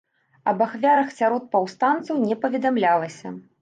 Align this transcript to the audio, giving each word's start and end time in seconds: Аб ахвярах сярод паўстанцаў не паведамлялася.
Аб 0.51 0.63
ахвярах 0.67 1.13
сярод 1.19 1.47
паўстанцаў 1.53 2.15
не 2.27 2.43
паведамлялася. 2.45 3.41